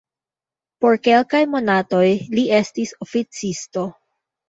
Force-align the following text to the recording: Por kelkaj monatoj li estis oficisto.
Por 0.85 0.97
kelkaj 1.09 1.43
monatoj 1.57 2.09
li 2.35 2.49
estis 2.65 2.99
oficisto. 3.09 3.89